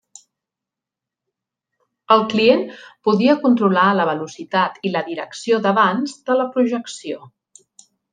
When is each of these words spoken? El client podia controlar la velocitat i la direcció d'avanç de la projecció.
El 2.15 2.23
client 2.31 2.63
podia 3.07 3.35
controlar 3.43 3.83
la 3.97 4.07
velocitat 4.11 4.81
i 4.91 4.95
la 4.95 5.03
direcció 5.11 5.61
d'avanç 5.67 6.17
de 6.31 6.39
la 6.41 6.49
projecció. 6.57 7.21